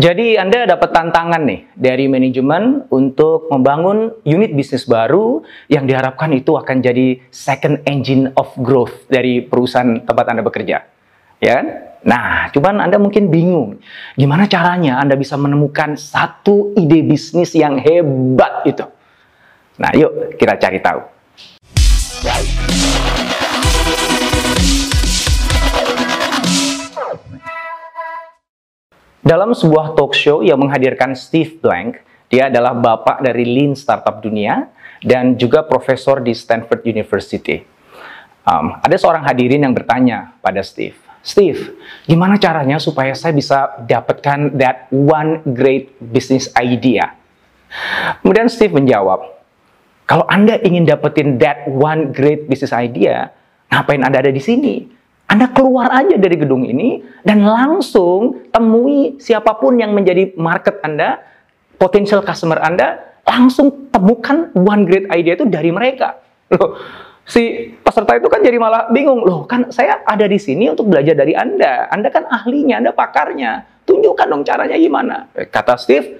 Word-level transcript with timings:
Jadi 0.00 0.40
Anda 0.40 0.64
dapat 0.64 0.96
tantangan 0.96 1.44
nih 1.44 1.76
dari 1.76 2.08
manajemen 2.08 2.88
untuk 2.88 3.52
membangun 3.52 4.16
unit 4.24 4.56
bisnis 4.56 4.88
baru 4.88 5.44
yang 5.68 5.84
diharapkan 5.84 6.32
itu 6.32 6.56
akan 6.56 6.80
jadi 6.80 7.20
second 7.28 7.84
engine 7.84 8.32
of 8.32 8.48
growth 8.64 9.04
dari 9.12 9.44
perusahaan 9.44 10.00
tempat 10.00 10.24
Anda 10.32 10.40
bekerja. 10.40 10.88
Ya 11.36 11.52
kan? 11.52 11.66
Nah, 12.00 12.48
cuman 12.48 12.80
Anda 12.80 12.96
mungkin 12.96 13.28
bingung 13.28 13.76
gimana 14.16 14.48
caranya 14.48 15.04
Anda 15.04 15.20
bisa 15.20 15.36
menemukan 15.36 16.00
satu 16.00 16.72
ide 16.80 17.04
bisnis 17.04 17.52
yang 17.52 17.76
hebat 17.76 18.64
itu. 18.64 18.88
Nah, 19.76 19.92
yuk 19.92 20.32
kita 20.40 20.56
cari 20.56 20.80
tahu. 20.80 21.00
Dalam 29.20 29.52
sebuah 29.52 29.92
talk 29.92 30.16
show 30.16 30.40
yang 30.40 30.56
menghadirkan 30.56 31.12
Steve 31.12 31.60
Blank, 31.60 32.00
dia 32.32 32.48
adalah 32.48 32.72
bapak 32.72 33.20
dari 33.20 33.44
Lean 33.44 33.76
Startup 33.76 34.16
Dunia 34.16 34.72
dan 35.04 35.36
juga 35.36 35.60
profesor 35.60 36.24
di 36.24 36.32
Stanford 36.32 36.80
University. 36.88 37.60
Um, 38.48 38.80
ada 38.80 38.96
seorang 38.96 39.20
hadirin 39.28 39.60
yang 39.60 39.76
bertanya 39.76 40.32
pada 40.40 40.64
Steve, 40.64 40.96
Steve, 41.20 41.76
gimana 42.08 42.40
caranya 42.40 42.80
supaya 42.80 43.12
saya 43.12 43.36
bisa 43.36 43.76
dapatkan 43.84 44.56
that 44.56 44.88
one 44.88 45.44
great 45.52 45.92
business 46.00 46.48
idea? 46.56 47.12
Kemudian 48.24 48.48
Steve 48.48 48.72
menjawab, 48.72 49.20
kalau 50.08 50.24
Anda 50.32 50.56
ingin 50.64 50.88
dapetin 50.88 51.36
that 51.36 51.68
one 51.68 52.16
great 52.16 52.48
business 52.48 52.72
idea, 52.72 53.36
ngapain 53.68 54.00
Anda 54.00 54.24
ada 54.24 54.32
di 54.32 54.40
sini? 54.40 54.99
Anda 55.30 55.46
keluar 55.54 55.94
aja 55.94 56.18
dari 56.18 56.34
gedung 56.34 56.66
ini 56.66 57.06
dan 57.22 57.46
langsung 57.46 58.50
temui 58.50 59.14
siapa 59.22 59.54
pun 59.62 59.78
yang 59.78 59.94
menjadi 59.94 60.34
market 60.34 60.82
Anda, 60.82 61.22
potential 61.78 62.26
customer 62.26 62.58
Anda, 62.58 62.98
langsung 63.22 63.94
temukan 63.94 64.50
one 64.58 64.82
great 64.90 65.06
idea 65.14 65.38
itu 65.38 65.46
dari 65.46 65.70
mereka. 65.70 66.18
Loh, 66.50 66.74
si 67.22 67.70
peserta 67.78 68.18
itu 68.18 68.26
kan 68.26 68.42
jadi 68.42 68.58
malah 68.58 68.90
bingung, 68.90 69.22
loh 69.22 69.46
kan 69.46 69.70
saya 69.70 70.02
ada 70.02 70.26
di 70.26 70.34
sini 70.34 70.66
untuk 70.66 70.90
belajar 70.90 71.14
dari 71.14 71.38
Anda. 71.38 71.86
Anda 71.94 72.10
kan 72.10 72.26
ahlinya, 72.26 72.82
Anda 72.82 72.90
pakarnya. 72.90 73.86
Tunjukkan 73.86 74.26
dong 74.26 74.42
caranya 74.42 74.74
gimana. 74.74 75.30
Kata 75.30 75.78
Steve, 75.78 76.18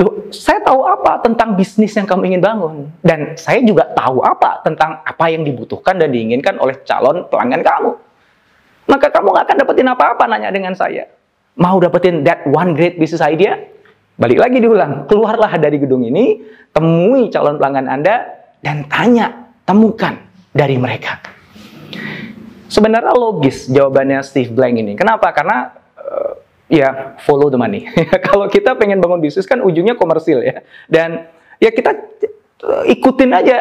loh 0.00 0.32
saya 0.32 0.64
tahu 0.64 0.80
apa 0.80 1.20
tentang 1.20 1.60
bisnis 1.60 1.92
yang 1.92 2.08
kamu 2.08 2.32
ingin 2.32 2.40
bangun. 2.40 2.88
Dan 3.04 3.36
saya 3.36 3.60
juga 3.60 3.84
tahu 3.92 4.24
apa 4.24 4.64
tentang 4.64 5.04
apa 5.04 5.28
yang 5.28 5.44
dibutuhkan 5.44 6.00
dan 6.00 6.08
diinginkan 6.08 6.56
oleh 6.56 6.80
calon 6.88 7.28
pelanggan 7.28 7.60
kamu 7.60 8.05
maka 8.86 9.10
kamu 9.10 9.34
nggak 9.34 9.44
akan 9.50 9.56
dapetin 9.62 9.88
apa-apa 9.90 10.24
nanya 10.30 10.50
dengan 10.54 10.74
saya. 10.74 11.10
Mau 11.58 11.78
dapetin 11.82 12.22
that 12.22 12.46
one 12.46 12.72
great 12.72 12.98
business 12.98 13.22
idea? 13.22 13.58
Balik 14.16 14.40
lagi 14.40 14.58
diulang, 14.64 15.04
keluarlah 15.04 15.60
dari 15.60 15.76
gedung 15.76 16.00
ini, 16.00 16.40
temui 16.72 17.28
calon 17.28 17.60
pelanggan 17.60 17.84
Anda, 17.84 18.24
dan 18.64 18.88
tanya, 18.88 19.52
temukan 19.68 20.16
dari 20.56 20.80
mereka. 20.80 21.20
Sebenarnya 22.66 23.12
logis 23.12 23.68
jawabannya 23.68 24.24
Steve 24.24 24.50
Blank 24.56 24.74
ini. 24.80 24.92
Kenapa? 24.96 25.30
Karena 25.36 25.68
uh, 26.00 26.32
ya 26.66 27.14
follow 27.22 27.52
the 27.52 27.60
money. 27.60 27.86
Kalau 28.26 28.48
kita 28.48 28.74
pengen 28.74 28.98
bangun 28.98 29.20
bisnis 29.20 29.46
kan 29.46 29.60
ujungnya 29.60 29.94
komersil 29.94 30.42
ya. 30.42 30.64
Dan 30.88 31.28
ya 31.60 31.70
kita 31.70 31.92
uh, 32.64 32.84
ikutin 32.88 33.30
aja 33.36 33.56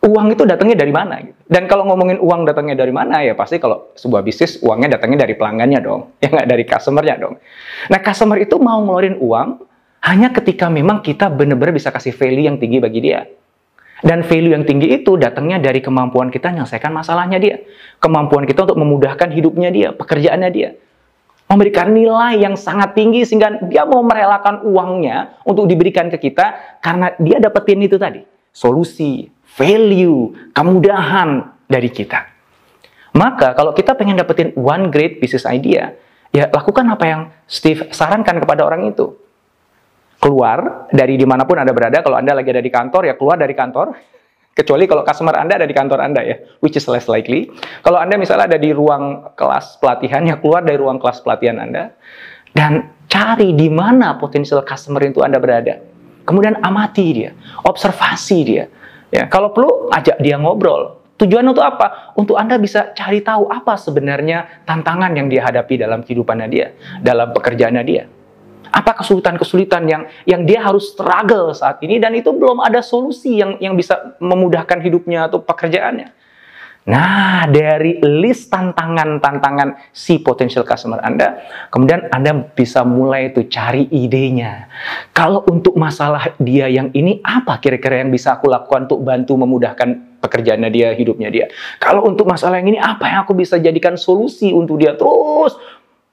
uang 0.00 0.32
itu 0.32 0.48
datangnya 0.48 0.80
dari 0.80 0.92
mana 0.92 1.20
gitu. 1.20 1.36
Dan 1.44 1.68
kalau 1.68 1.84
ngomongin 1.84 2.16
uang 2.16 2.48
datangnya 2.48 2.72
dari 2.72 2.92
mana 2.92 3.20
ya 3.20 3.36
pasti 3.36 3.60
kalau 3.60 3.92
sebuah 3.92 4.24
bisnis 4.24 4.56
uangnya 4.64 4.96
datangnya 4.96 5.28
dari 5.28 5.36
pelanggannya 5.36 5.80
dong, 5.84 6.00
ya 6.24 6.32
nggak 6.32 6.48
dari 6.48 6.64
customernya 6.64 7.16
dong. 7.20 7.34
Nah 7.92 8.00
customer 8.00 8.40
itu 8.40 8.56
mau 8.56 8.80
ngeluarin 8.80 9.20
uang 9.20 9.48
hanya 10.00 10.32
ketika 10.32 10.72
memang 10.72 11.04
kita 11.04 11.28
benar-benar 11.28 11.76
bisa 11.76 11.92
kasih 11.92 12.16
value 12.16 12.48
yang 12.48 12.56
tinggi 12.56 12.80
bagi 12.80 13.00
dia. 13.04 13.28
Dan 14.00 14.24
value 14.24 14.56
yang 14.56 14.64
tinggi 14.64 14.96
itu 14.96 15.20
datangnya 15.20 15.60
dari 15.60 15.84
kemampuan 15.84 16.32
kita 16.32 16.48
menyelesaikan 16.48 16.88
masalahnya 16.88 17.36
dia. 17.36 17.60
Kemampuan 18.00 18.48
kita 18.48 18.64
untuk 18.64 18.80
memudahkan 18.80 19.28
hidupnya 19.28 19.68
dia, 19.68 19.92
pekerjaannya 19.92 20.48
dia. 20.48 20.72
Memberikan 21.52 21.92
nilai 21.92 22.40
yang 22.40 22.56
sangat 22.56 22.96
tinggi 22.96 23.28
sehingga 23.28 23.60
dia 23.68 23.84
mau 23.84 24.00
merelakan 24.00 24.64
uangnya 24.64 25.36
untuk 25.44 25.68
diberikan 25.68 26.08
ke 26.08 26.16
kita 26.16 26.80
karena 26.80 27.12
dia 27.20 27.36
dapetin 27.44 27.84
itu 27.84 28.00
tadi. 28.00 28.24
Solusi, 28.50 29.30
value, 29.56 30.50
kemudahan 30.54 31.50
dari 31.70 31.90
kita. 31.90 32.26
Maka 33.14 33.58
kalau 33.58 33.74
kita 33.74 33.98
pengen 33.98 34.18
dapetin 34.18 34.54
one 34.54 34.90
great 34.90 35.18
business 35.18 35.46
idea, 35.46 35.94
ya 36.30 36.46
lakukan 36.50 36.86
apa 36.86 37.04
yang 37.06 37.20
Steve 37.46 37.90
sarankan 37.90 38.38
kepada 38.38 38.62
orang 38.62 38.86
itu. 38.90 39.18
Keluar 40.20 40.86
dari 40.92 41.16
di 41.16 41.24
mana 41.24 41.48
pun 41.48 41.56
Anda 41.56 41.72
berada, 41.72 42.04
kalau 42.04 42.20
Anda 42.20 42.36
lagi 42.36 42.52
ada 42.52 42.62
di 42.62 42.70
kantor, 42.70 43.08
ya 43.08 43.14
keluar 43.16 43.40
dari 43.40 43.56
kantor. 43.56 43.96
Kecuali 44.50 44.84
kalau 44.84 45.06
customer 45.06 45.32
Anda 45.40 45.56
ada 45.56 45.66
di 45.66 45.72
kantor 45.72 45.98
Anda 46.04 46.20
ya, 46.26 46.36
which 46.60 46.76
is 46.76 46.84
less 46.90 47.08
likely. 47.08 47.48
Kalau 47.80 47.96
Anda 47.96 48.20
misalnya 48.20 48.54
ada 48.54 48.58
di 48.60 48.70
ruang 48.74 49.32
kelas 49.32 49.80
pelatihan, 49.80 50.26
ya 50.28 50.36
keluar 50.36 50.60
dari 50.60 50.76
ruang 50.76 51.00
kelas 51.00 51.24
pelatihan 51.24 51.56
Anda. 51.56 51.96
Dan 52.50 53.06
cari 53.08 53.56
di 53.56 53.70
mana 53.72 54.20
potensial 54.20 54.60
customer 54.66 55.00
itu 55.06 55.24
Anda 55.24 55.40
berada. 55.40 55.89
Kemudian 56.30 56.62
amati 56.62 57.10
dia, 57.10 57.34
observasi 57.66 58.38
dia 58.46 58.70
Ya, 59.10 59.26
kalau 59.26 59.50
perlu 59.50 59.90
ajak 59.90 60.22
dia 60.22 60.38
ngobrol. 60.38 61.02
Tujuan 61.18 61.44
untuk 61.44 61.60
apa? 61.60 62.14
Untuk 62.16 62.38
Anda 62.38 62.56
bisa 62.56 62.96
cari 62.96 63.20
tahu 63.20 63.50
apa 63.52 63.76
sebenarnya 63.76 64.64
tantangan 64.64 65.12
yang 65.12 65.28
dia 65.28 65.44
hadapi 65.44 65.76
dalam 65.76 66.00
kehidupannya 66.00 66.48
dia, 66.48 66.72
dalam 67.04 67.34
pekerjaannya 67.36 67.82
dia. 67.84 68.08
Apa 68.70 68.96
kesulitan-kesulitan 69.02 69.82
yang 69.84 70.02
yang 70.24 70.46
dia 70.46 70.62
harus 70.62 70.94
struggle 70.94 71.52
saat 71.52 71.82
ini 71.82 71.98
dan 71.98 72.14
itu 72.14 72.30
belum 72.30 72.62
ada 72.62 72.80
solusi 72.80 73.42
yang 73.42 73.58
yang 73.58 73.74
bisa 73.74 74.16
memudahkan 74.22 74.80
hidupnya 74.80 75.26
atau 75.28 75.42
pekerjaannya. 75.42 76.08
Nah, 76.88 77.44
dari 77.44 78.00
list 78.00 78.48
tantangan-tantangan 78.48 79.92
si 79.92 80.16
potential 80.16 80.64
customer 80.64 80.96
Anda, 81.04 81.36
kemudian 81.68 82.08
Anda 82.08 82.32
bisa 82.56 82.88
mulai 82.88 83.28
itu 83.28 83.44
cari 83.52 83.84
idenya. 83.92 84.64
Kalau 85.12 85.44
untuk 85.44 85.76
masalah 85.76 86.32
dia 86.40 86.72
yang 86.72 86.88
ini, 86.96 87.20
apa 87.20 87.60
kira-kira 87.60 88.00
yang 88.00 88.08
bisa 88.08 88.40
aku 88.40 88.48
lakukan 88.48 88.88
untuk 88.88 89.04
bantu 89.04 89.36
memudahkan 89.36 90.20
pekerjaannya 90.24 90.70
dia, 90.72 90.96
hidupnya 90.96 91.28
dia. 91.28 91.46
Kalau 91.76 92.08
untuk 92.08 92.24
masalah 92.24 92.64
yang 92.64 92.72
ini, 92.72 92.78
apa 92.80 93.12
yang 93.12 93.28
aku 93.28 93.36
bisa 93.36 93.60
jadikan 93.60 94.00
solusi 94.00 94.48
untuk 94.56 94.80
dia? 94.80 94.96
Terus 94.96 95.60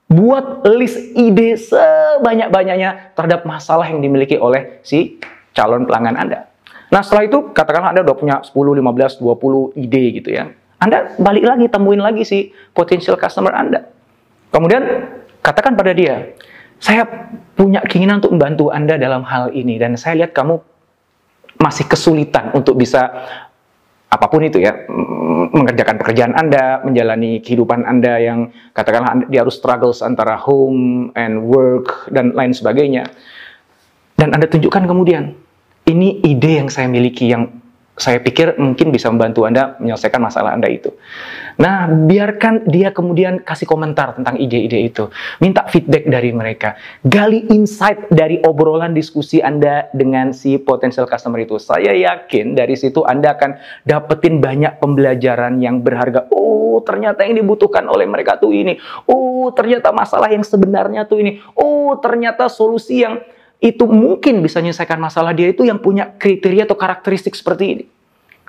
buat 0.07 0.63
list 0.67 0.99
ide 1.15 1.59
sebanyak-banyaknya 1.59 3.15
terhadap 3.15 3.43
masalah 3.43 3.87
yang 3.87 3.99
dimiliki 3.99 4.39
oleh 4.39 4.79
si 4.83 5.19
calon 5.51 5.83
pelanggan 5.83 6.15
Anda. 6.15 6.46
Nah 6.87 7.01
setelah 7.03 7.27
itu 7.27 7.51
katakanlah 7.51 7.91
Anda 7.91 8.01
udah 8.07 8.15
punya 8.15 8.35
10, 8.43 8.53
15, 8.53 9.19
20 9.19 9.75
ide 9.75 10.03
gitu 10.21 10.29
ya. 10.31 10.51
Anda 10.77 11.17
balik 11.17 11.43
lagi, 11.43 11.65
temuin 11.67 11.99
lagi 11.99 12.23
si 12.23 12.53
potential 12.71 13.17
customer 13.17 13.51
Anda. 13.51 13.89
Kemudian 14.53 14.83
katakan 15.41 15.75
pada 15.75 15.91
dia, 15.91 16.37
saya 16.77 17.03
punya 17.57 17.81
keinginan 17.83 18.21
untuk 18.21 18.37
membantu 18.37 18.69
Anda 18.69 18.95
dalam 18.95 19.25
hal 19.25 19.51
ini 19.51 19.81
dan 19.81 19.97
saya 19.97 20.23
lihat 20.23 20.31
kamu 20.37 20.61
masih 21.57 21.89
kesulitan 21.89 22.53
untuk 22.53 22.77
bisa 22.77 23.09
apa 24.07 24.25
pun 24.31 24.39
itu 24.45 24.63
ya 24.63 24.87
mengerjakan 25.51 25.99
pekerjaan 25.99 26.33
Anda, 26.37 26.79
menjalani 26.85 27.43
kehidupan 27.43 27.83
Anda 27.83 28.21
yang 28.23 28.55
katakanlah 28.71 29.27
dia 29.27 29.43
harus 29.43 29.59
struggles 29.59 29.99
antara 29.99 30.39
home 30.39 31.11
and 31.17 31.43
work 31.43 32.07
dan 32.13 32.31
lain 32.31 32.55
sebagainya. 32.55 33.09
Dan 34.15 34.31
Anda 34.31 34.47
tunjukkan 34.47 34.87
kemudian 34.87 35.35
ini 35.87 36.19
ide 36.27 36.59
yang 36.61 36.69
saya 36.69 36.91
miliki 36.91 37.31
yang 37.31 37.47
saya 37.97 38.21
pikir 38.21 38.61
mungkin 38.61 38.93
bisa 38.93 39.09
membantu 39.09 39.49
Anda 39.49 39.73
menyelesaikan 39.81 40.21
masalah 40.21 40.53
Anda 40.53 40.69
itu. 40.69 40.93
Nah, 41.57 41.89
biarkan 41.89 42.69
dia 42.69 42.93
kemudian 42.93 43.41
kasih 43.41 43.65
komentar 43.65 44.13
tentang 44.13 44.37
ide-ide 44.37 44.85
itu. 44.85 45.09
Minta 45.41 45.65
feedback 45.65 46.05
dari 46.05 46.29
mereka. 46.29 46.77
Gali 47.01 47.49
insight 47.49 48.05
dari 48.13 48.37
obrolan 48.45 48.93
diskusi 48.93 49.41
Anda 49.41 49.89
dengan 49.97 50.29
si 50.29 50.61
potential 50.61 51.09
customer 51.09 51.41
itu. 51.41 51.57
Saya 51.57 51.97
yakin 51.97 52.53
dari 52.53 52.77
situ 52.77 53.01
Anda 53.01 53.33
akan 53.33 53.57
dapetin 53.81 54.45
banyak 54.45 54.77
pembelajaran 54.77 55.57
yang 55.57 55.81
berharga. 55.81 56.29
Oh, 56.29 56.85
ternyata 56.85 57.25
yang 57.25 57.41
dibutuhkan 57.41 57.89
oleh 57.89 58.05
mereka 58.05 58.37
tuh 58.37 58.53
ini. 58.53 58.77
Oh, 59.09 59.49
ternyata 59.57 59.89
masalah 59.89 60.29
yang 60.29 60.45
sebenarnya 60.45 61.09
tuh 61.09 61.17
ini. 61.17 61.41
Oh, 61.57 61.97
ternyata 61.97 62.45
solusi 62.45 63.01
yang 63.01 63.17
itu 63.57 63.89
mungkin 63.89 64.45
bisa 64.45 64.61
menyelesaikan 64.61 65.01
masalah 65.01 65.33
dia 65.33 65.49
itu 65.49 65.65
yang 65.65 65.81
punya 65.81 66.13
kriteria 66.13 66.69
atau 66.69 66.77
karakteristik 66.77 67.33
seperti 67.33 67.65
ini. 67.65 67.85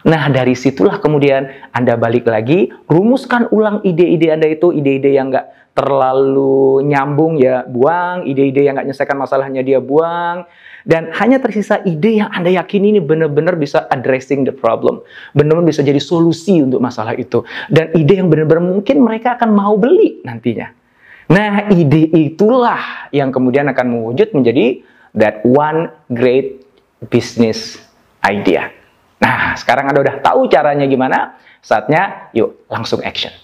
Nah, 0.07 0.31
dari 0.31 0.55
situlah 0.55 1.03
kemudian 1.03 1.51
Anda 1.75 1.99
balik 1.99 2.31
lagi, 2.31 2.71
rumuskan 2.87 3.51
ulang 3.51 3.83
ide-ide 3.83 4.31
Anda 4.31 4.47
itu, 4.47 4.71
ide-ide 4.71 5.11
yang 5.11 5.35
nggak 5.35 5.75
terlalu 5.75 6.87
nyambung 6.87 7.35
ya 7.39 7.67
buang, 7.67 8.23
ide-ide 8.23 8.63
yang 8.63 8.79
nggak 8.79 8.87
menyelesaikan 8.87 9.19
masalahnya 9.19 9.67
dia 9.67 9.83
buang, 9.83 10.47
dan 10.87 11.11
hanya 11.19 11.43
tersisa 11.43 11.83
ide 11.83 12.23
yang 12.23 12.31
Anda 12.31 12.55
yakin 12.63 12.95
ini 12.95 13.03
benar-benar 13.03 13.59
bisa 13.59 13.91
addressing 13.91 14.47
the 14.47 14.55
problem, 14.55 15.03
benar-benar 15.35 15.67
bisa 15.67 15.83
jadi 15.83 15.99
solusi 15.99 16.63
untuk 16.63 16.79
masalah 16.79 17.19
itu, 17.19 17.43
dan 17.67 17.91
ide 17.99 18.23
yang 18.23 18.31
benar-benar 18.31 18.63
mungkin 18.63 19.03
mereka 19.03 19.35
akan 19.35 19.51
mau 19.51 19.75
beli 19.75 20.23
nantinya. 20.23 20.71
Nah, 21.29 21.75
ide 21.75 22.07
itulah 22.15 23.11
yang 23.11 23.35
kemudian 23.35 23.67
akan 23.67 23.87
mewujud 23.99 24.31
menjadi 24.31 24.81
that 25.19 25.43
one 25.43 25.91
great 26.15 26.63
business 27.11 27.83
idea. 28.23 28.71
Nah, 29.19 29.59
sekarang 29.59 29.91
Anda 29.91 30.01
udah 30.07 30.17
tahu 30.23 30.47
caranya 30.47 30.87
gimana? 30.87 31.37
Saatnya 31.59 32.31
yuk 32.31 32.65
langsung 32.71 33.03
action. 33.03 33.35